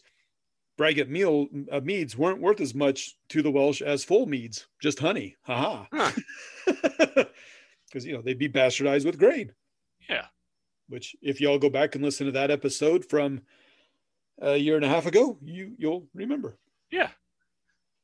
braggot 0.77 1.07
meal 1.09 1.47
uh, 1.71 1.79
meads 1.81 2.17
weren't 2.17 2.41
worth 2.41 2.61
as 2.61 2.73
much 2.75 3.15
to 3.29 3.41
the 3.41 3.51
Welsh 3.51 3.81
as 3.81 4.03
full 4.03 4.25
meads, 4.25 4.67
just 4.81 4.99
honey. 4.99 5.35
Haha. 5.43 5.85
Because 6.65 7.25
you 8.05 8.13
know 8.13 8.21
they'd 8.21 8.37
be 8.39 8.49
bastardized 8.49 9.05
with 9.05 9.19
grain. 9.19 9.51
Yeah. 10.09 10.25
Which, 10.87 11.15
if 11.21 11.41
y'all 11.41 11.57
go 11.57 11.69
back 11.69 11.95
and 11.95 12.03
listen 12.03 12.27
to 12.27 12.31
that 12.33 12.51
episode 12.51 13.05
from 13.09 13.41
a 14.39 14.55
year 14.55 14.75
and 14.75 14.85
a 14.85 14.89
half 14.89 15.05
ago, 15.07 15.37
you 15.41 15.73
you'll 15.77 16.07
remember. 16.13 16.57
Yeah. 16.91 17.09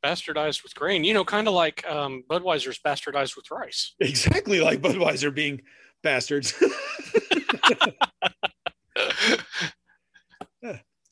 Bastardized 0.04 0.64
with 0.64 0.74
grain. 0.76 1.04
You 1.04 1.14
know, 1.14 1.24
kind 1.24 1.48
of 1.48 1.54
like 1.54 1.86
um, 1.88 2.24
Budweiser's 2.30 2.80
bastardized 2.80 3.36
with 3.36 3.52
rice. 3.52 3.94
Exactly 4.00 4.60
like 4.60 4.82
Budweiser 4.82 5.34
being 5.34 5.62
bastards. 6.04 6.54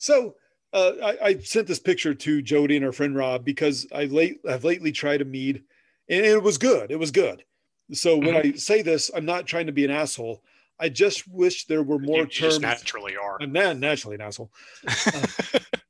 So 0.00 0.34
uh, 0.72 0.92
I, 1.04 1.18
I 1.22 1.38
sent 1.38 1.68
this 1.68 1.78
picture 1.78 2.14
to 2.14 2.42
Jody 2.42 2.76
and 2.76 2.84
her 2.84 2.92
friend 2.92 3.14
Rob 3.14 3.44
because 3.44 3.86
I 3.94 4.06
late 4.06 4.40
I've 4.48 4.64
lately 4.64 4.90
tried 4.92 5.20
a 5.20 5.24
mead, 5.24 5.62
and 6.08 6.24
it 6.24 6.42
was 6.42 6.58
good. 6.58 6.90
It 6.90 6.96
was 6.96 7.10
good. 7.10 7.44
So 7.92 8.16
when 8.16 8.34
I 8.34 8.52
say 8.52 8.82
this, 8.82 9.10
I'm 9.14 9.26
not 9.26 9.46
trying 9.46 9.66
to 9.66 9.72
be 9.72 9.84
an 9.84 9.90
asshole. 9.90 10.42
I 10.78 10.88
just 10.88 11.28
wish 11.28 11.66
there 11.66 11.82
were 11.82 11.98
more 11.98 12.18
you, 12.18 12.22
you 12.22 12.28
just 12.28 12.62
terms. 12.62 12.80
naturally 12.80 13.14
are. 13.16 13.36
I'm 13.40 13.52
not 13.52 13.76
naturally 13.76 14.14
an 14.14 14.22
asshole, 14.22 14.50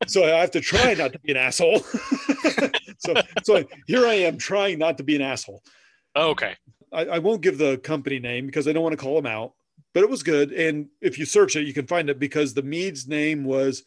so 0.08 0.24
I 0.24 0.40
have 0.40 0.50
to 0.52 0.60
try 0.60 0.94
not 0.94 1.12
to 1.12 1.20
be 1.20 1.30
an 1.30 1.38
asshole. 1.38 1.80
so 3.00 3.14
so 3.42 3.64
here 3.86 4.06
I 4.06 4.14
am 4.14 4.38
trying 4.38 4.78
not 4.78 4.96
to 4.98 5.04
be 5.04 5.16
an 5.16 5.22
asshole. 5.22 5.62
Oh, 6.14 6.30
okay. 6.30 6.54
I, 6.92 7.06
I 7.06 7.18
won't 7.18 7.42
give 7.42 7.58
the 7.58 7.78
company 7.78 8.18
name 8.18 8.46
because 8.46 8.66
I 8.68 8.72
don't 8.72 8.82
want 8.82 8.92
to 8.92 9.02
call 9.02 9.14
them 9.16 9.26
out, 9.26 9.54
but 9.94 10.02
it 10.02 10.10
was 10.10 10.22
good. 10.22 10.52
And 10.52 10.88
if 11.00 11.18
you 11.18 11.24
search 11.24 11.56
it, 11.56 11.66
you 11.66 11.72
can 11.72 11.86
find 11.86 12.10
it 12.10 12.18
because 12.18 12.52
the 12.54 12.62
Mead's 12.62 13.06
name 13.06 13.44
was 13.44 13.84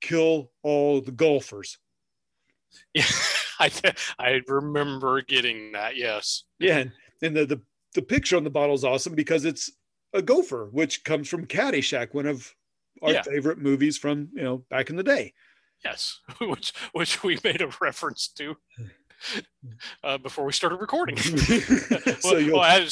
Kill 0.00 0.50
All 0.62 1.00
the 1.00 1.12
Golfers. 1.12 1.78
Yeah. 2.94 3.04
I, 3.60 3.70
I 4.18 4.40
remember 4.48 5.22
getting 5.22 5.72
that. 5.72 5.96
Yes. 5.96 6.44
Yeah. 6.58 6.78
And, 6.78 6.92
and 7.22 7.36
the, 7.36 7.46
the, 7.46 7.60
the 7.94 8.02
picture 8.02 8.36
on 8.36 8.42
the 8.44 8.50
bottle 8.50 8.74
is 8.74 8.84
awesome 8.84 9.14
because 9.14 9.44
it's 9.44 9.70
a 10.12 10.20
gopher, 10.22 10.68
which 10.72 11.04
comes 11.04 11.28
from 11.28 11.46
Caddyshack, 11.46 12.12
one 12.12 12.26
of 12.26 12.52
our 13.02 13.12
Yeah. 13.12 13.22
favorite 13.22 13.58
movies 13.58 13.98
from, 13.98 14.30
you 14.34 14.42
know, 14.42 14.64
back 14.68 14.90
in 14.90 14.96
the 14.96 15.04
day. 15.04 15.32
Yes. 15.84 16.20
which, 16.40 16.72
which 16.92 17.22
we 17.22 17.38
made 17.42 17.60
a 17.60 17.70
reference 17.80 18.28
to 18.36 18.56
uh, 20.04 20.18
before 20.18 20.44
we 20.44 20.52
started 20.52 20.76
recording. 20.76 21.16
well, 22.24 22.40
you'll, 22.40 22.58
well, 22.58 22.84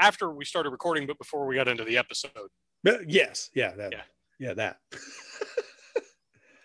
after 0.00 0.30
we 0.30 0.44
started 0.44 0.70
recording, 0.70 1.06
but 1.06 1.18
before 1.18 1.46
we 1.46 1.56
got 1.56 1.68
into 1.68 1.84
the 1.84 1.96
episode. 1.96 2.30
yes. 3.06 3.50
Yeah. 3.54 3.72
That, 3.74 3.92
Yeah. 3.92 4.02
yeah. 4.38 4.54
that. 4.54 4.76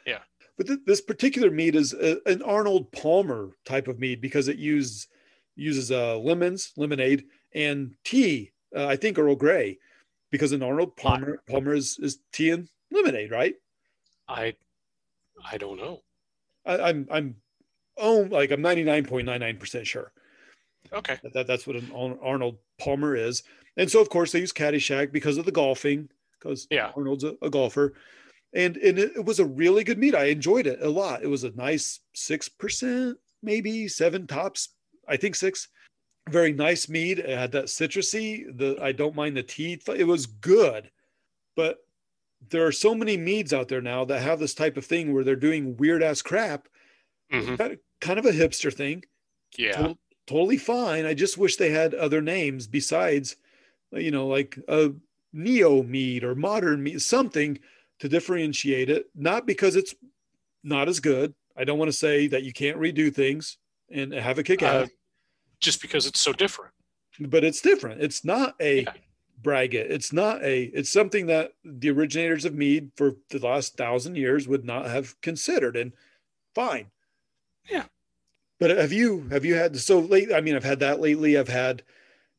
Yeah. 0.05 0.19
But 0.57 0.67
th- 0.67 0.79
this 0.85 1.01
particular 1.01 1.49
mead 1.49 1.75
is 1.75 1.93
a, 1.93 2.17
an 2.29 2.41
Arnold 2.41 2.91
Palmer 2.91 3.51
type 3.65 3.87
of 3.87 3.99
mead 3.99 4.21
because 4.21 4.47
it 4.47 4.57
uses 4.57 5.07
uses 5.55 5.91
uh, 5.91 6.17
lemons, 6.17 6.71
lemonade, 6.77 7.25
and 7.53 7.93
tea. 8.03 8.51
Uh, 8.75 8.87
I 8.87 8.95
think 8.95 9.19
Earl 9.19 9.35
Grey, 9.35 9.77
because 10.31 10.51
an 10.51 10.63
Arnold 10.63 10.95
Palmer 10.95 11.41
Palmer 11.47 11.73
is, 11.73 11.97
is 12.01 12.19
tea 12.31 12.49
and 12.51 12.67
lemonade, 12.91 13.31
right? 13.31 13.55
I, 14.27 14.55
I 15.49 15.57
don't 15.57 15.77
know. 15.77 16.01
I, 16.65 16.77
I'm 16.79 17.07
I'm 17.11 17.35
oh, 17.97 18.27
like 18.29 18.51
I'm 18.51 18.61
99.99% 18.61 19.85
sure 19.85 20.11
Okay. 20.91 21.17
that, 21.23 21.33
that 21.33 21.47
that's 21.47 21.67
what 21.67 21.75
an 21.75 21.91
Arnold 22.21 22.57
Palmer 22.79 23.15
is. 23.15 23.43
And 23.77 23.89
so, 23.89 23.99
of 23.99 24.09
course, 24.09 24.31
they 24.31 24.39
use 24.39 24.53
Caddyshack 24.53 25.11
because 25.11 25.37
of 25.37 25.45
the 25.45 25.51
golfing, 25.51 26.09
because 26.39 26.67
Yeah. 26.69 26.91
Arnold's 26.95 27.23
a, 27.23 27.35
a 27.41 27.49
golfer. 27.49 27.93
And, 28.53 28.77
and 28.77 28.99
it, 28.99 29.13
it 29.15 29.25
was 29.25 29.39
a 29.39 29.45
really 29.45 29.83
good 29.83 29.97
meat. 29.97 30.13
I 30.13 30.25
enjoyed 30.25 30.67
it 30.67 30.81
a 30.81 30.89
lot. 30.89 31.23
It 31.23 31.27
was 31.27 31.43
a 31.43 31.51
nice 31.51 32.01
6%, 32.15 33.15
maybe 33.41 33.87
seven 33.87 34.27
tops, 34.27 34.69
I 35.07 35.17
think 35.17 35.35
six. 35.35 35.69
Very 36.29 36.53
nice 36.53 36.87
mead. 36.87 37.19
It 37.19 37.37
had 37.37 37.51
that 37.53 37.65
citrusy. 37.65 38.45
The 38.57 38.77
I 38.81 38.91
don't 38.93 39.15
mind 39.15 39.35
the 39.35 39.43
teeth. 39.43 39.89
It 39.89 40.05
was 40.05 40.25
good. 40.25 40.89
But 41.55 41.79
there 42.49 42.65
are 42.65 42.71
so 42.71 42.93
many 42.95 43.17
meads 43.17 43.53
out 43.53 43.67
there 43.67 43.81
now 43.81 44.05
that 44.05 44.21
have 44.21 44.39
this 44.39 44.53
type 44.53 44.77
of 44.77 44.85
thing 44.85 45.13
where 45.13 45.23
they're 45.23 45.35
doing 45.35 45.77
weird 45.77 46.03
ass 46.03 46.21
crap. 46.21 46.67
Mhm. 47.31 47.57
Kind 47.57 47.73
of- 47.73 47.79
Kind 48.01 48.19
of 48.19 48.25
a 48.25 48.31
hipster 48.31 48.73
thing 48.73 49.05
Yeah. 49.57 49.71
tot- 49.77 49.97
totally 50.27 50.57
fine. 50.57 51.05
I 51.05 51.13
just 51.13 51.37
wish 51.37 51.55
they 51.55 51.69
had 51.69 51.93
other 51.93 52.21
names 52.21 52.67
besides, 52.67 53.37
you 53.93 54.11
know, 54.11 54.27
like 54.27 54.57
a 54.67 54.91
neo 55.31 55.83
meat 55.83 56.23
or 56.25 56.35
modern 56.35 56.83
meat, 56.83 57.01
something 57.01 57.59
to 57.99 58.09
differentiate 58.09 58.89
it. 58.89 59.05
Not 59.15 59.45
because 59.47 59.77
it's 59.77 59.95
not 60.63 60.89
as 60.89 60.99
good. 60.99 61.33
I 61.55 61.63
don't 61.63 61.79
want 61.79 61.89
to 61.89 61.97
say 61.97 62.27
that 62.27 62.43
you 62.43 62.51
can't 62.51 62.77
redo 62.77 63.13
things 63.13 63.57
and 63.89 64.11
have 64.11 64.37
a 64.37 64.43
kick 64.43 64.61
Uh, 64.61 64.87
just 65.61 65.81
because 65.81 66.05
it's 66.05 66.19
so 66.19 66.33
different. 66.33 66.73
but 67.19 67.43
it's 67.45 67.61
different. 67.61 68.01
It's 68.01 68.25
not 68.25 68.55
a 68.59 68.81
Yeah. 68.81 68.93
Braggot. 69.43 69.91
It's 69.91 70.13
not 70.13 70.43
a. 70.43 70.63
It's 70.73 70.91
something 70.91 71.27
that 71.27 71.53
the 71.63 71.91
originators 71.91 72.45
of 72.45 72.55
mead 72.55 72.91
for 72.95 73.15
the 73.29 73.39
last 73.39 73.75
thousand 73.75 74.15
years 74.15 74.47
would 74.47 74.65
not 74.65 74.85
have 74.85 75.19
considered, 75.21 75.75
and 75.75 75.93
fine. 76.55 76.87
Yeah. 77.69 77.85
But 78.59 78.71
have 78.71 78.93
you 78.93 79.27
have 79.29 79.45
you 79.45 79.55
had 79.55 79.77
so 79.77 79.99
late? 79.99 80.31
I 80.33 80.41
mean, 80.41 80.55
I've 80.55 80.63
had 80.63 80.79
that 80.79 81.01
lately. 81.01 81.37
I've 81.37 81.49
had, 81.49 81.83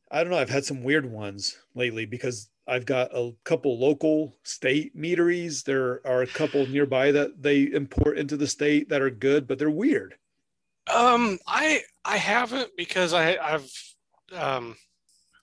I 0.09 0.23
don't 0.23 0.31
know. 0.31 0.39
I've 0.39 0.49
had 0.49 0.65
some 0.65 0.83
weird 0.83 1.05
ones 1.05 1.57
lately 1.75 2.05
because 2.05 2.49
I've 2.67 2.85
got 2.85 3.11
a 3.13 3.31
couple 3.43 3.77
local 3.77 4.35
state 4.43 4.95
meaderies. 4.95 5.63
There 5.63 6.01
are 6.05 6.23
a 6.23 6.27
couple 6.27 6.65
nearby 6.67 7.11
that 7.11 7.41
they 7.41 7.63
import 7.63 8.17
into 8.17 8.37
the 8.37 8.47
state 8.47 8.89
that 8.89 9.01
are 9.01 9.11
good, 9.11 9.47
but 9.47 9.59
they're 9.59 9.69
weird. 9.69 10.15
Um, 10.93 11.37
I 11.45 11.83
I 12.03 12.17
haven't 12.17 12.71
because 12.75 13.13
I 13.13 13.37
I've 13.37 13.71
um 14.33 14.75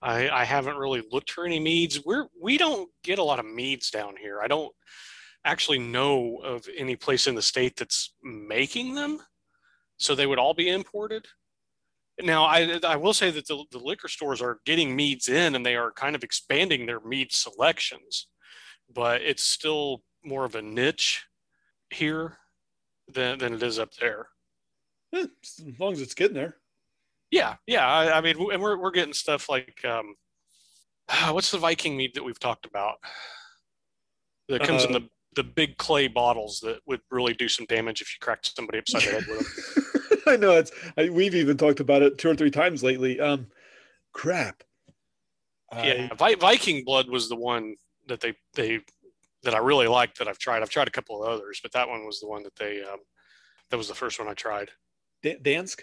I 0.03 0.29
I 0.29 0.45
haven't 0.45 0.77
really 0.77 1.03
looked 1.11 1.31
for 1.31 1.47
any 1.47 1.61
meads. 1.61 2.05
We're 2.05 2.27
we 2.41 2.59
don't 2.59 2.91
get 3.05 3.19
a 3.19 3.25
lot 3.25 3.39
of 3.39 3.47
meads 3.47 3.91
down 3.91 4.17
here. 4.17 4.41
I 4.43 4.49
don't 4.49 4.73
actually 5.45 5.79
know 5.79 6.39
of 6.45 6.67
any 6.77 6.97
place 6.97 7.27
in 7.27 7.35
the 7.35 7.43
state 7.43 7.77
that's 7.77 8.15
making 8.23 8.95
them, 8.95 9.21
so 9.97 10.15
they 10.15 10.27
would 10.27 10.39
all 10.39 10.55
be 10.55 10.69
imported. 10.69 11.27
Now, 12.21 12.45
I 12.45 12.79
I 12.85 12.97
will 12.97 13.15
say 13.15 13.31
that 13.31 13.47
the, 13.47 13.65
the 13.71 13.79
liquor 13.79 14.09
stores 14.09 14.43
are 14.43 14.61
getting 14.67 14.95
meads 14.95 15.29
in, 15.29 15.55
and 15.55 15.65
they 15.65 15.77
are 15.77 15.93
kind 15.93 16.15
of 16.17 16.25
expanding 16.25 16.87
their 16.87 17.01
mead 17.01 17.33
selections, 17.33 18.27
but 18.93 19.23
it's 19.23 19.45
still 19.45 20.03
more 20.25 20.45
of 20.45 20.55
a 20.55 20.63
niche 20.63 21.25
here 21.91 22.39
than 23.09 23.39
than 23.39 23.55
it 23.55 23.63
is 23.63 23.79
up 23.79 23.93
there. 24.01 24.29
Eh, 25.15 25.27
as 25.43 25.79
long 25.79 25.93
as 25.93 26.01
it's 26.01 26.15
getting 26.15 26.35
there. 26.37 26.57
Yeah, 27.33 27.57
yeah. 27.67 27.89
I, 27.89 28.19
I 28.19 28.21
mean, 28.21 28.37
and 28.53 28.63
we're 28.63 28.77
we're 28.77 28.91
getting 28.93 29.15
stuff 29.15 29.49
like 29.49 29.85
um, 29.85 30.15
what's 31.31 31.51
the 31.51 31.59
Viking 31.59 31.97
meat 31.97 32.15
that 32.15 32.23
we've 32.23 32.39
talked 32.39 32.67
about 32.67 32.97
that 34.49 34.63
comes 34.63 34.85
in 34.85 34.95
Uh, 34.95 35.01
the 35.01 35.09
the 35.35 35.43
big 35.43 35.79
clay 35.79 36.09
bottles 36.09 36.61
that 36.61 36.81
would 36.87 37.01
really 37.11 37.33
do 37.33 37.49
some 37.49 37.65
damage 37.65 38.03
if 38.03 38.09
you 38.15 38.19
cracked 38.21 38.55
somebody 38.55 38.79
upside 38.79 39.03
the 39.03 39.11
head 39.13 39.27
with 39.27 39.75
them. 39.75 40.19
I 40.27 40.37
know 40.37 40.53
it's. 40.53 40.71
I, 40.97 41.09
we've 41.09 41.35
even 41.35 41.57
talked 41.57 41.81
about 41.81 42.03
it 42.03 42.19
two 42.19 42.29
or 42.29 42.37
three 42.37 42.51
times 42.51 42.83
lately. 42.83 43.19
Um, 43.19 43.47
crap. 44.13 44.63
yeah, 45.73 46.13
Vi- 46.15 46.35
Viking 46.35 46.85
blood 46.85 47.09
was 47.09 47.31
the 47.31 47.37
one 47.37 47.77
that 48.09 48.21
they 48.21 48.35
they 48.55 48.81
that 49.43 49.55
I 49.55 49.59
really 49.59 49.89
liked 49.89 50.19
that 50.19 50.29
I've 50.29 50.39
tried. 50.39 50.61
I've 50.61 50.69
tried 50.69 50.87
a 50.87 50.93
couple 50.93 51.23
of 51.23 51.31
others, 51.31 51.61
but 51.63 51.73
that 51.73 51.89
one 51.89 52.05
was 52.05 52.21
the 52.21 52.29
one 52.29 52.43
that 52.43 52.57
they 52.57 52.83
um, 52.83 52.99
that 53.71 53.79
was 53.79 53.89
the 53.89 53.95
first 53.95 54.19
one 54.19 54.29
I 54.29 54.35
tried. 54.35 54.69
Dansk. 55.25 55.81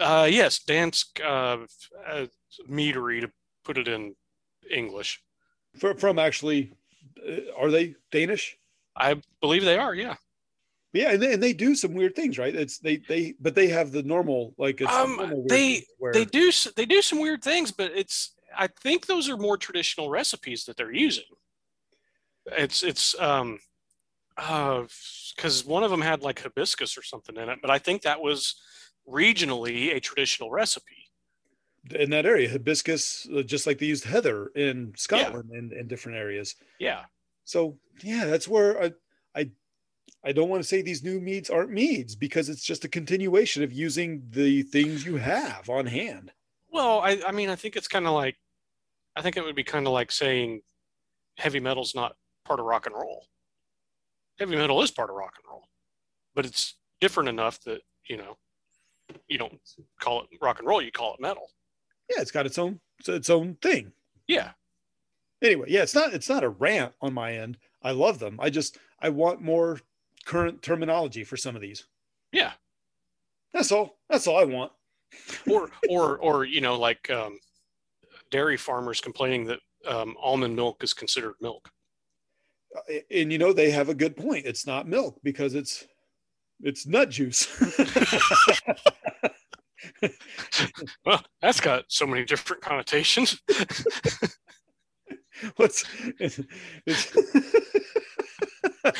Uh, 0.00 0.26
yes, 0.30 0.58
Dansk 0.58 1.20
uh, 1.22 1.66
uh, 2.06 2.26
meadery 2.70 3.20
to 3.20 3.30
put 3.64 3.78
it 3.78 3.88
in 3.88 4.14
English. 4.70 5.22
From, 5.78 5.96
from 5.96 6.18
actually, 6.18 6.72
uh, 7.26 7.52
are 7.58 7.70
they 7.70 7.94
Danish? 8.10 8.56
I 8.96 9.20
believe 9.40 9.64
they 9.64 9.78
are. 9.78 9.94
Yeah. 9.94 10.16
Yeah, 10.94 11.12
and 11.12 11.22
they, 11.22 11.32
and 11.34 11.42
they 11.42 11.54
do 11.54 11.74
some 11.74 11.94
weird 11.94 12.14
things, 12.14 12.38
right? 12.38 12.54
It's 12.54 12.78
they 12.78 12.98
they, 13.08 13.34
but 13.40 13.54
they 13.54 13.68
have 13.68 13.92
the 13.92 14.02
normal 14.02 14.54
like 14.58 14.82
Um, 14.82 15.16
normal 15.16 15.38
weird 15.38 15.48
they- 15.50 15.86
where, 15.98 16.12
they 16.12 16.24
do 16.26 16.50
they 16.76 16.84
do 16.86 17.00
some 17.00 17.20
weird 17.20 17.42
things 17.42 17.70
but 17.72 17.92
it's 17.92 18.34
i 18.54 18.66
think 18.66 19.06
those 19.06 19.30
are 19.30 19.38
more 19.38 19.56
traditional 19.56 20.10
recipes 20.10 20.64
that 20.64 20.76
they're 20.76 20.92
using 20.92 21.24
it's 22.48 22.82
it's 22.82 23.18
um 23.18 23.58
uh 24.36 24.82
because 25.34 25.64
one 25.64 25.82
of 25.82 25.90
them 25.90 26.02
had 26.02 26.20
like 26.22 26.42
hibiscus 26.42 26.98
or 26.98 27.02
something 27.02 27.36
in 27.38 27.48
it 27.48 27.58
but 27.62 27.70
i 27.70 27.78
think 27.78 28.02
that 28.02 28.20
was 28.20 28.60
regionally 29.08 29.94
a 29.94 30.00
traditional 30.00 30.50
recipe 30.50 31.10
in 31.90 32.10
that 32.10 32.26
area 32.26 32.48
hibiscus, 32.48 33.26
uh, 33.36 33.42
just 33.42 33.66
like 33.66 33.78
they 33.78 33.86
used 33.86 34.04
heather 34.04 34.48
in 34.54 34.92
Scotland 34.96 35.50
and 35.50 35.72
in 35.72 35.88
different 35.88 36.16
areas. 36.18 36.54
yeah 36.78 37.04
So 37.44 37.78
yeah, 38.02 38.24
that's 38.26 38.46
where 38.46 38.80
I 38.82 38.92
I 39.34 39.50
I 40.24 40.30
don't 40.32 40.48
want 40.48 40.62
to 40.62 40.68
say 40.68 40.82
these 40.82 41.02
new 41.02 41.20
meads 41.20 41.50
aren't 41.50 41.70
meads 41.72 42.14
because 42.14 42.48
it's 42.48 42.64
just 42.64 42.84
a 42.84 42.88
continuation 42.88 43.64
of 43.64 43.72
using 43.72 44.22
the 44.30 44.62
things 44.62 45.04
you 45.04 45.16
have 45.16 45.68
on 45.68 45.86
hand. 45.86 46.30
well 46.70 47.00
i 47.00 47.20
i 47.26 47.32
mean 47.32 47.50
i 47.50 47.56
think 47.56 47.74
it's 47.76 47.88
kind 47.88 48.06
of 48.06 48.12
like 48.14 48.36
i 49.16 49.20
think 49.22 49.36
it 49.36 49.44
would 49.44 49.56
be 49.56 49.64
kind 49.64 49.86
of 49.86 49.92
like 49.92 50.12
saying 50.12 50.60
heavy 51.36 51.60
metal's 51.60 51.94
not 51.94 52.14
part 52.44 52.60
of 52.60 52.66
rock 52.66 52.86
and 52.86 52.94
roll 52.94 53.26
heavy 54.38 54.56
metal 54.56 54.80
is 54.82 54.90
part 54.90 55.10
of 55.10 55.16
rock 55.16 55.34
and 55.36 55.50
roll 55.50 55.66
but 56.34 56.46
it's 56.46 56.76
different 57.00 57.28
enough 57.28 57.60
that 57.62 57.80
you 58.08 58.16
know 58.16 58.36
you 59.28 59.38
don't 59.38 59.58
call 60.00 60.22
it 60.22 60.28
rock 60.40 60.58
and 60.58 60.68
roll 60.68 60.82
you 60.82 60.90
call 60.92 61.14
it 61.14 61.20
metal 61.20 61.48
Yeah, 62.10 62.20
it's 62.20 62.30
got 62.30 62.46
its 62.46 62.58
own 62.58 62.80
it's 62.98 63.08
its 63.08 63.30
own 63.30 63.56
thing. 63.62 63.92
yeah 64.28 64.50
Anyway, 65.42 65.66
yeah, 65.68 65.82
it's 65.82 65.94
not 65.94 66.14
it's 66.14 66.28
not 66.28 66.44
a 66.44 66.48
rant 66.48 66.92
on 67.00 67.12
my 67.12 67.32
end. 67.36 67.58
I 67.82 67.90
love 67.90 68.20
them. 68.20 68.38
I 68.40 68.48
just 68.48 68.78
I 69.00 69.08
want 69.08 69.42
more 69.42 69.80
current 70.24 70.62
terminology 70.62 71.24
for 71.24 71.36
some 71.36 71.56
of 71.56 71.62
these. 71.62 71.84
yeah 72.30 72.52
That's 73.52 73.72
all. 73.72 73.98
That's 74.08 74.28
all 74.28 74.38
I 74.38 74.44
want. 74.44 74.70
or 75.50 75.68
or 75.90 76.18
or 76.18 76.44
you 76.44 76.60
know 76.60 76.78
like 76.78 77.10
um, 77.10 77.38
dairy 78.30 78.56
farmers 78.56 79.00
complaining 79.00 79.44
that 79.46 79.58
um, 79.84 80.14
almond 80.22 80.54
milk 80.54 80.84
is 80.84 80.94
considered 80.94 81.34
milk 81.40 81.68
Uh, 82.76 83.00
And 83.10 83.32
you 83.32 83.38
know 83.38 83.52
they 83.52 83.72
have 83.72 83.88
a 83.88 83.94
good 83.96 84.16
point. 84.16 84.46
It's 84.46 84.64
not 84.66 84.86
milk 84.86 85.18
because 85.24 85.54
it's 85.56 85.84
it's 86.62 86.86
nut 86.86 87.10
juice. 87.10 87.46
well 91.04 91.22
that's 91.40 91.60
got 91.60 91.84
so 91.88 92.06
many 92.06 92.24
different 92.24 92.62
connotations 92.62 93.40
What's 95.56 95.84
it's, 96.20 96.38
it's 96.86 97.16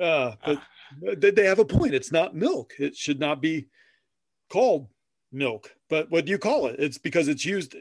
uh, 0.00 0.32
but 0.42 0.62
they- 1.20 1.30
they 1.30 1.44
have 1.44 1.58
a 1.58 1.64
point. 1.64 1.92
It's 1.94 2.10
not 2.12 2.34
milk. 2.34 2.72
It 2.78 2.96
should 2.96 3.20
not 3.20 3.42
be 3.42 3.68
called 4.48 4.88
milk. 5.30 5.74
But 5.90 6.10
what 6.10 6.24
do 6.24 6.30
you 6.30 6.38
call 6.38 6.68
it? 6.68 6.76
It's 6.78 6.96
because 6.96 7.28
it's 7.28 7.44
used. 7.44 7.76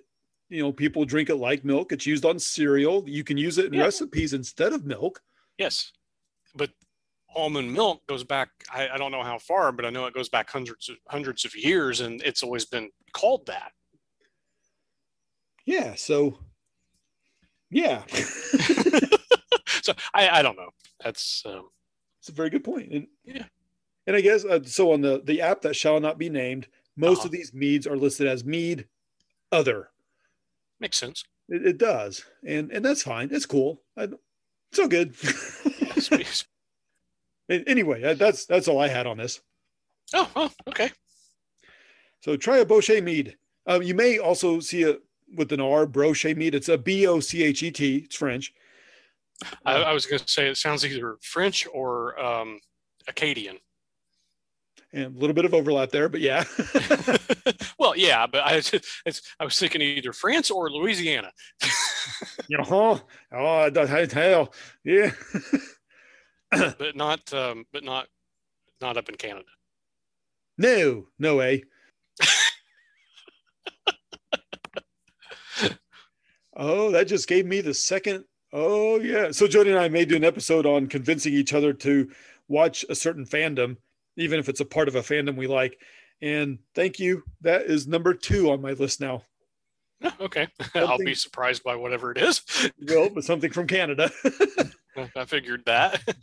You 0.49 0.63
know, 0.63 0.73
people 0.73 1.05
drink 1.05 1.29
it 1.29 1.35
like 1.35 1.63
milk. 1.63 1.93
It's 1.93 2.05
used 2.05 2.25
on 2.25 2.39
cereal. 2.39 3.07
You 3.07 3.23
can 3.23 3.37
use 3.37 3.57
it 3.57 3.67
in 3.67 3.73
Yeah. 3.73 3.83
recipes 3.83 4.33
instead 4.33 4.73
of 4.73 4.85
milk. 4.85 5.21
yes 5.57 5.93
but 6.55 6.71
almond 7.37 7.71
milk 7.71 8.01
goes 8.07 8.23
back 8.23 8.49
I, 8.73 8.89
I 8.89 8.97
don't 8.97 9.11
know 9.11 9.23
how 9.23 9.37
far 9.37 9.71
but 9.71 9.85
i 9.85 9.89
know 9.89 10.05
it 10.07 10.13
goes 10.13 10.29
back 10.29 10.49
hundreds 10.49 10.89
of 10.89 10.97
hundreds 11.07 11.45
of 11.45 11.55
years 11.55 12.01
and 12.01 12.21
it's 12.23 12.43
always 12.43 12.65
been 12.65 12.89
called 13.13 13.45
that 13.47 13.71
Yeah. 15.65 15.95
So, 15.95 16.39
yeah, 17.69 18.03
so 19.81 19.93
i 20.13 20.29
i 20.39 20.41
don't 20.41 20.55
know 20.55 20.69
that's 21.03 21.43
um, 21.45 21.69
it's 22.19 22.29
a 22.29 22.31
very 22.31 22.49
good. 22.49 22.65
And 22.67 23.07
Yeah. 23.25 23.43
and 24.07 24.15
I 24.15 24.21
guess 24.21 24.45
uh, 24.45 24.59
so 24.63 24.93
on 24.93 25.01
the 25.01 25.21
the 25.25 25.41
app 25.41 25.61
that 25.61 25.75
shall 25.75 25.99
not 25.99 26.17
be 26.17 26.29
named. 26.29 26.67
Most 26.95 27.19
Uh-huh. 27.19 27.27
of 27.27 27.31
these 27.31 27.53
meads 27.53 27.85
are 27.85 27.97
listed 27.97 28.25
as 28.27 28.43
mead 28.45 28.87
other. 29.51 29.89
makes 30.79 30.97
sense 30.97 31.23
It, 31.49 31.65
it 31.67 31.77
does, 31.77 32.23
and 32.45 32.71
and 32.71 32.83
that's 32.85 33.03
fine. 33.03 33.29
It's 33.31 33.45
cool. 33.45 33.81
I, 33.97 34.07
it's 34.71 34.79
all 34.79 34.87
good. 34.87 35.13
anyway, 37.49 38.03
uh, 38.03 38.13
that's 38.13 38.45
that's 38.45 38.67
all 38.67 38.79
I 38.79 38.87
had 38.87 39.07
on 39.07 39.17
this. 39.17 39.41
oh, 40.13 40.29
oh 40.35 40.51
okay 40.67 40.91
So 42.21 42.35
try 42.35 42.57
a 42.57 42.65
Bochet 42.65 43.03
mead. 43.03 43.37
Um, 43.65 43.81
you 43.81 43.93
may 43.93 44.19
also 44.19 44.59
see 44.59 44.83
it 44.83 45.01
with 45.35 45.51
an 45.51 45.59
R, 45.59 45.85
Brochet 45.85 46.35
mead. 46.35 46.55
It's 46.55 46.69
a 46.69 46.77
B 46.77 47.07
O 47.07 47.19
C 47.19 47.43
H 47.43 47.63
E 47.63 47.71
T. 47.71 47.97
It's 47.97 48.15
French. 48.15 48.53
I, 49.65 49.75
I 49.75 49.93
was 49.93 50.05
going 50.05 50.19
to 50.19 50.27
say 50.27 50.47
it 50.47 50.57
sounds 50.57 50.83
either 50.83 51.17
french 51.21 51.67
or 51.71 52.19
um, 52.19 52.59
acadian 53.07 53.59
and 54.93 55.15
a 55.15 55.19
little 55.19 55.33
bit 55.33 55.45
of 55.45 55.53
overlap 55.53 55.89
there, 55.89 56.09
but 56.09 56.21
yeah. 56.21 56.43
well, 57.79 57.95
yeah, 57.95 58.25
but 58.27 58.45
I, 58.45 58.55
it's, 58.55 59.21
I 59.39 59.43
was 59.43 59.57
thinking 59.59 59.81
either 59.81 60.13
France 60.13 60.49
or 60.49 60.69
Louisiana. 60.69 61.31
you 62.47 62.57
know, 62.69 63.01
oh, 63.31 63.71
hell, 64.11 64.53
yeah. 64.83 65.11
but 66.77 66.95
not, 66.95 67.33
um, 67.33 67.65
but 67.73 67.83
not, 67.83 68.07
not 68.81 68.97
up 68.97 69.09
in 69.09 69.15
Canada. 69.15 69.47
No, 70.57 71.07
no 71.19 71.35
way. 71.35 71.63
oh, 76.55 76.91
that 76.91 77.07
just 77.07 77.27
gave 77.27 77.45
me 77.45 77.61
the 77.61 77.73
second. 77.73 78.23
Oh, 78.53 78.99
yeah. 78.99 79.31
So 79.31 79.47
Jody 79.47 79.71
and 79.71 79.79
I 79.79 79.89
may 79.89 80.05
do 80.05 80.15
an 80.15 80.23
episode 80.23 80.65
on 80.65 80.87
convincing 80.87 81.33
each 81.33 81.53
other 81.53 81.73
to 81.73 82.09
watch 82.47 82.85
a 82.89 82.95
certain 82.95 83.25
fandom, 83.25 83.77
even 84.15 84.39
if 84.39 84.49
it's 84.49 84.61
a 84.61 84.65
part 84.65 84.87
of 84.87 84.95
a 84.95 85.01
fandom 85.01 85.35
we 85.35 85.47
like. 85.47 85.77
And 86.21 86.59
thank 86.73 86.99
you. 86.99 87.23
That 87.41 87.63
is 87.63 87.87
number 87.87 88.13
two 88.13 88.49
on 88.51 88.61
my 88.61 88.71
list 88.73 89.01
now. 89.01 89.23
Okay. 90.19 90.47
Something, 90.61 90.83
I'll 90.83 90.97
be 90.99 91.15
surprised 91.15 91.63
by 91.63 91.75
whatever 91.75 92.11
it 92.11 92.19
is. 92.19 92.43
well, 92.87 93.09
but 93.09 93.23
something 93.23 93.51
from 93.51 93.65
Canada. 93.65 94.11
I 95.15 95.25
figured 95.25 95.63
that. 95.65 96.01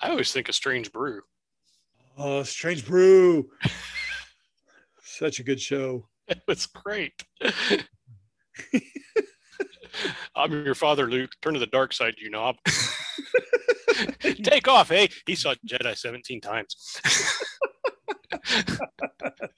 I 0.00 0.10
always 0.10 0.32
think 0.32 0.48
of 0.48 0.54
Strange 0.54 0.92
Brew. 0.92 1.22
Oh, 2.16 2.42
Strange 2.42 2.86
Brew. 2.86 3.50
Such 5.02 5.40
a 5.40 5.44
good 5.44 5.60
show. 5.60 6.08
It 6.28 6.40
was 6.46 6.66
great. 6.66 7.12
I'm 10.36 10.52
your 10.64 10.76
father, 10.76 11.10
Luke. 11.10 11.32
Turn 11.42 11.54
to 11.54 11.60
the 11.60 11.66
dark 11.66 11.92
side, 11.92 12.14
you 12.16 12.30
knob. 12.30 12.56
Take 14.20 14.68
off, 14.68 14.88
hey. 14.88 15.08
He 15.26 15.34
saw 15.34 15.54
Jedi 15.68 15.98
17 15.98 16.40
times. 16.40 16.76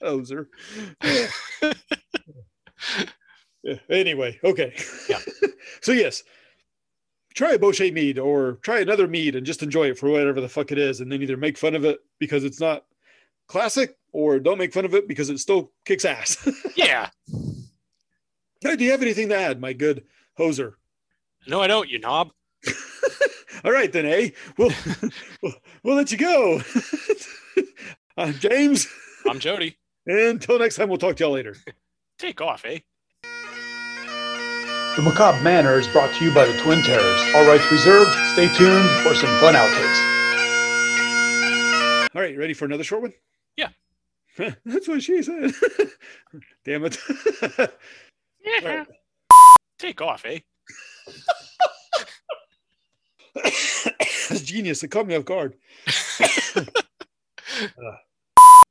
Oh, 0.01 0.19
Hoser. 0.19 0.47
yeah. 1.03 1.27
Anyway, 3.89 4.39
okay. 4.43 4.73
Yeah. 5.07 5.19
so 5.81 5.91
yes, 5.91 6.23
try 7.35 7.51
a 7.53 7.59
Bochet 7.59 7.93
mead 7.93 8.17
or 8.17 8.53
try 8.61 8.79
another 8.79 9.07
mead 9.07 9.35
and 9.35 9.45
just 9.45 9.61
enjoy 9.61 9.89
it 9.89 9.99
for 9.99 10.09
whatever 10.09 10.41
the 10.41 10.49
fuck 10.49 10.71
it 10.71 10.77
is, 10.77 11.01
and 11.01 11.11
then 11.11 11.21
either 11.21 11.37
make 11.37 11.57
fun 11.57 11.75
of 11.75 11.85
it 11.85 11.99
because 12.17 12.43
it's 12.43 12.59
not 12.59 12.85
classic 13.47 13.97
or 14.13 14.39
don't 14.39 14.57
make 14.57 14.73
fun 14.73 14.85
of 14.85 14.95
it 14.95 15.07
because 15.07 15.29
it 15.29 15.39
still 15.39 15.71
kicks 15.83 16.05
ass. 16.05 16.47
yeah. 16.75 17.09
Hey, 18.61 18.75
do 18.75 18.85
you 18.85 18.91
have 18.91 19.01
anything 19.01 19.29
to 19.29 19.37
add, 19.37 19.59
my 19.59 19.73
good 19.73 20.05
hoser? 20.39 20.73
No, 21.47 21.61
I 21.61 21.67
don't, 21.67 21.89
you 21.89 21.99
knob. 21.99 22.31
All 23.63 23.71
right, 23.71 23.91
then, 23.91 24.05
eh? 24.05 24.29
We'll, 24.57 24.71
we'll, 25.43 25.53
we'll 25.83 25.95
let 25.95 26.11
you 26.11 26.17
go. 26.17 26.61
I'm 28.17 28.33
James. 28.33 28.87
I'm 29.29 29.39
Jody. 29.39 29.77
Until 30.07 30.59
next 30.59 30.75
time, 30.77 30.87
we'll 30.87 30.97
talk 30.97 31.17
to 31.17 31.23
y'all 31.23 31.33
later. 31.33 31.55
Take 32.17 32.41
off, 32.41 32.63
eh? 32.65 32.79
The 34.95 35.01
Macabre 35.01 35.41
Manor 35.41 35.77
is 35.77 35.89
brought 35.89 36.13
to 36.15 36.23
you 36.23 36.33
by 36.33 36.45
the 36.45 36.57
Twin 36.61 36.81
Terrors. 36.81 37.21
All 37.35 37.45
rights 37.45 37.69
reserved. 37.69 38.11
Stay 38.31 38.47
tuned 38.55 38.89
for 39.03 39.13
some 39.13 39.29
fun 39.41 39.53
outtakes. 39.53 40.15
All 42.15 42.21
right, 42.21 42.37
ready 42.37 42.53
for 42.53 42.63
another 42.63 42.85
short 42.85 43.01
one? 43.01 43.13
Yeah. 43.57 43.71
That's 44.65 44.87
what 44.87 45.03
she 45.03 45.21
said. 45.21 45.51
Damn 46.65 46.85
it. 46.85 46.97
yeah. 48.45 48.77
Right. 48.77 48.87
Take 49.77 50.01
off, 50.01 50.23
eh? 50.25 50.39
That's 53.35 54.41
genius. 54.43 54.81
It 54.81 54.91
caught 54.91 55.07
me 55.07 55.17
off 55.17 55.25
guard. 55.25 55.55
uh, 56.55 56.61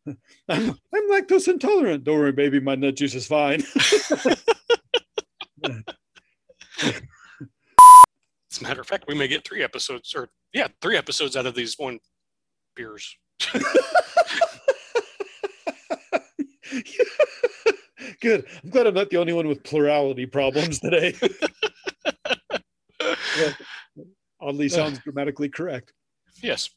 I'm, 0.48 0.78
I'm 0.94 1.10
lactose 1.10 1.48
intolerant. 1.48 2.04
Don't 2.04 2.18
worry, 2.18 2.32
baby. 2.32 2.60
My 2.60 2.76
nut 2.76 2.96
juice 2.96 3.14
is 3.14 3.26
fine. 3.26 3.62
As 8.94 8.98
a 8.98 9.00
matter 9.00 9.02
of 9.02 9.09
fact, 9.09 9.09
we 9.09 9.14
may 9.18 9.28
get 9.28 9.46
three 9.46 9.62
episodes, 9.62 10.14
or 10.14 10.28
yeah, 10.52 10.68
three 10.80 10.96
episodes 10.96 11.37
out 11.37 11.46
of 11.46 11.54
these 11.54 11.76
one 11.78 11.98
beers. 12.76 13.16
Good. 18.20 18.46
I'm 18.62 18.70
glad 18.70 18.87
I'm 18.87 18.94
not 18.94 19.11
the 19.11 19.16
only 19.18 19.33
one 19.33 19.48
with 19.48 19.62
plurality 19.64 20.26
problems 20.26 20.78
today. 20.80 21.14
oddly 24.40 24.68
sounds 24.68 24.98
grammatically 25.00 25.48
correct. 25.48 25.92
Yes. 26.42 26.70